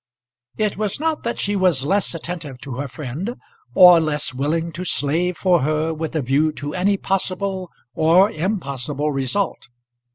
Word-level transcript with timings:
It 0.57 0.77
was 0.77 0.99
not 0.99 1.21
that 1.21 1.37
she 1.37 1.55
was 1.55 1.83
less 1.85 2.15
attentive 2.15 2.59
to 2.61 2.77
her 2.77 2.87
friend, 2.87 3.35
or 3.75 3.99
less 3.99 4.33
willing 4.33 4.71
to 4.71 4.83
slave 4.83 5.37
for 5.37 5.61
her 5.61 5.93
with 5.93 6.15
a 6.15 6.23
view 6.23 6.51
to 6.53 6.73
any 6.73 6.97
possible 6.97 7.69
or 7.93 8.31
impossible 8.31 9.11
result. 9.11 9.69